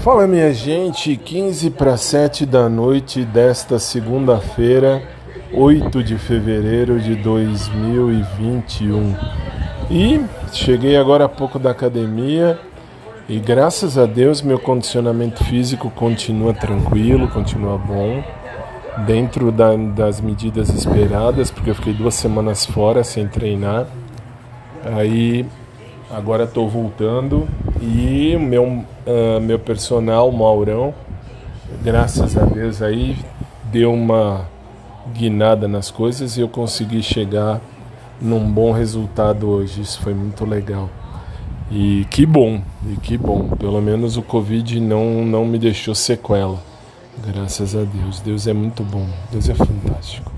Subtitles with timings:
[0.00, 5.02] Fala minha gente, 15 para 7 da noite desta segunda-feira,
[5.52, 9.16] 8 de fevereiro de 2021.
[9.90, 12.60] E cheguei agora há pouco da academia
[13.28, 18.22] e graças a Deus meu condicionamento físico continua tranquilo, continua bom,
[19.04, 23.88] dentro da, das medidas esperadas, porque eu fiquei duas semanas fora sem treinar.
[24.84, 25.44] Aí
[26.10, 27.48] agora estou voltando
[27.80, 30.94] e meu, uh, meu personal, Maurão,
[31.82, 33.16] graças a Deus aí
[33.70, 34.46] deu uma
[35.14, 37.60] guinada nas coisas e eu consegui chegar
[38.20, 39.80] num bom resultado hoje.
[39.80, 40.88] Isso foi muito legal.
[41.70, 43.50] E que bom, e que bom.
[43.58, 46.58] Pelo menos o Covid não, não me deixou sequela.
[47.26, 48.20] Graças a Deus.
[48.20, 49.06] Deus é muito bom.
[49.30, 50.37] Deus é fantástico.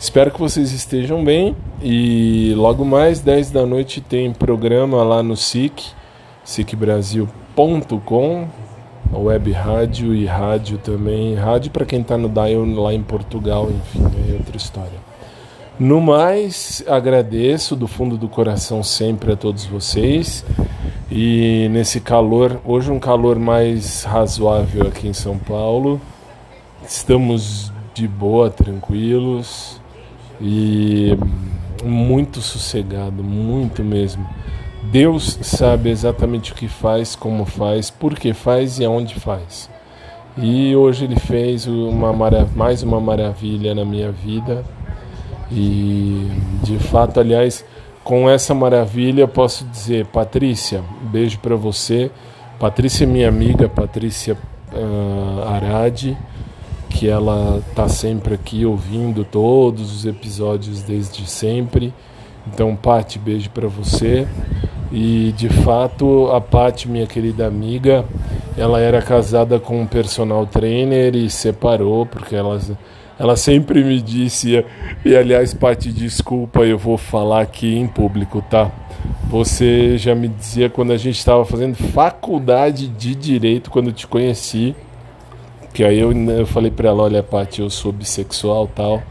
[0.00, 5.36] Espero que vocês estejam bem e logo mais 10 da noite tem programa lá no
[5.36, 5.92] SIC,
[6.42, 8.48] sicbrasil.com,
[9.12, 11.34] web rádio e rádio também.
[11.34, 14.98] Rádio para quem está no dial lá em Portugal, enfim, é outra história.
[15.78, 20.46] No mais, agradeço do fundo do coração sempre a todos vocês.
[21.10, 26.00] E nesse calor, hoje um calor mais razoável aqui em São Paulo.
[26.88, 29.78] Estamos de boa, tranquilos
[30.40, 31.16] e
[31.84, 34.26] muito sossegado, muito mesmo.
[34.84, 39.68] Deus sabe exatamente o que faz, como faz, por que faz e aonde faz.
[40.38, 42.12] E hoje ele fez uma
[42.54, 44.64] mais uma maravilha na minha vida.
[45.52, 46.30] E
[46.62, 47.64] de fato, aliás,
[48.02, 52.10] com essa maravilha posso dizer, Patrícia, beijo para você.
[52.58, 54.36] Patrícia é minha amiga, Patrícia
[54.72, 56.16] uh, Arade
[56.90, 61.94] que ela tá sempre aqui ouvindo todos os episódios desde sempre.
[62.46, 64.26] Então, Pati, beijo para você.
[64.92, 68.04] E de fato, a Pati, minha querida amiga,
[68.58, 72.58] ela era casada com um personal trainer e separou porque ela,
[73.18, 74.64] ela sempre me disse,
[75.04, 78.70] e aliás, Pati, desculpa, eu vou falar aqui em público, tá?
[79.28, 84.08] Você já me dizia quando a gente estava fazendo faculdade de direito, quando eu te
[84.08, 84.74] conheci,
[85.72, 89.02] que aí eu, eu falei pra ela, olha, Paty, eu sou bissexual tal.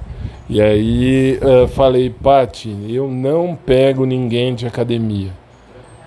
[0.49, 5.31] E aí eu falei, Paty, eu não pego ninguém de academia.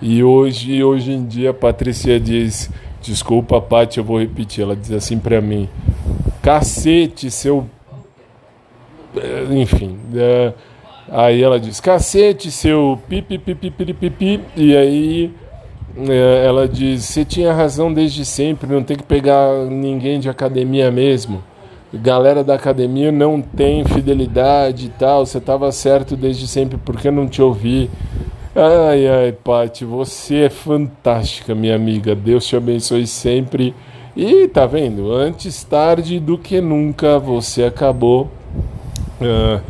[0.00, 2.68] E hoje, hoje em dia, a Patrícia diz,
[3.00, 4.64] desculpa, Paty, eu vou repetir.
[4.64, 5.68] Ela diz assim pra mim,
[6.42, 7.66] cacete, seu.
[9.50, 9.96] Enfim.
[10.12, 10.52] Uh,
[11.08, 14.40] aí ela diz, cacete, seu pipi, pipi, pipi, pipi.
[14.56, 15.32] E aí
[16.46, 21.42] ela diz: Você tinha razão desde sempre, não tem que pegar ninguém de academia mesmo.
[21.92, 25.26] Galera da academia não tem fidelidade e tal.
[25.26, 27.90] Você estava certo desde sempre, por que não te ouvi?
[28.54, 32.14] Ai, ai, Pati, você é fantástica, minha amiga.
[32.14, 33.74] Deus te abençoe sempre.
[34.16, 35.12] E tá vendo?
[35.12, 38.30] Antes tarde do que nunca você acabou.
[39.20, 39.60] Uh,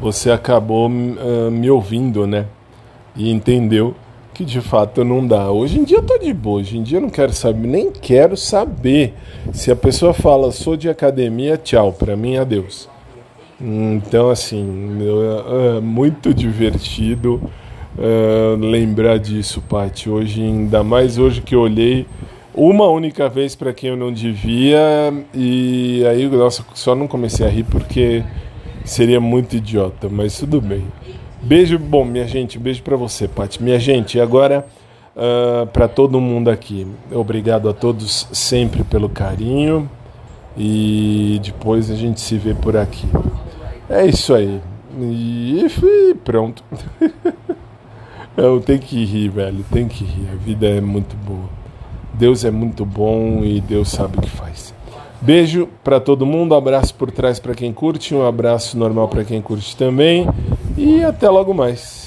[0.00, 2.46] você acabou uh, me ouvindo, né?
[3.16, 3.94] E entendeu
[4.40, 5.50] que de fato não dá.
[5.50, 7.90] Hoje em dia eu tô de boa, hoje em dia eu não quero saber, nem
[7.90, 9.12] quero saber.
[9.52, 12.88] Se a pessoa fala sou de academia, tchau, para mim adeus.
[13.60, 17.34] Então assim, é, é muito divertido
[17.98, 20.08] uh, lembrar disso, Paty.
[20.08, 22.06] Hoje, ainda mais hoje que eu olhei
[22.54, 27.50] uma única vez para quem eu não devia e aí, nossa, só não comecei a
[27.50, 28.24] rir porque
[28.86, 30.84] seria muito idiota, mas tudo bem.
[31.42, 33.62] Beijo, bom, minha gente, beijo para você, Paty.
[33.62, 34.66] Minha gente, agora
[35.16, 39.90] uh, ah, para todo mundo aqui, obrigado a todos sempre pelo carinho
[40.54, 43.08] e depois a gente se vê por aqui.
[43.88, 44.60] É isso aí.
[44.98, 46.62] E, e pronto.
[48.36, 50.28] Eu tenho que rir, velho, tem que rir.
[50.32, 51.48] A vida é muito boa.
[52.12, 54.74] Deus é muito bom e Deus sabe o que faz.
[55.20, 59.42] Beijo para todo mundo, abraço por trás para quem curte, um abraço normal para quem
[59.42, 60.26] curte também
[60.78, 61.99] e até logo mais.